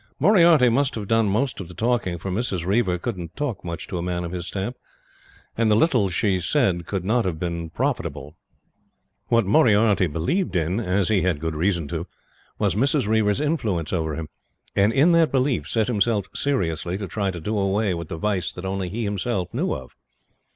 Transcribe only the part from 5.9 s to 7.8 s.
she said could not have been